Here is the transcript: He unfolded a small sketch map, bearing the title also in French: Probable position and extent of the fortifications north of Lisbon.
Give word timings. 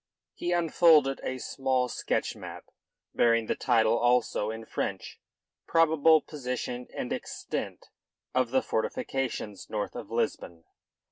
He 0.33 0.51
unfolded 0.51 1.21
a 1.23 1.37
small 1.37 1.87
sketch 1.87 2.35
map, 2.35 2.65
bearing 3.13 3.45
the 3.45 3.53
title 3.53 3.99
also 3.99 4.49
in 4.49 4.65
French: 4.65 5.19
Probable 5.67 6.21
position 6.21 6.87
and 6.97 7.13
extent 7.13 7.85
of 8.33 8.49
the 8.49 8.63
fortifications 8.63 9.69
north 9.69 9.93
of 9.95 10.09
Lisbon. 10.09 10.63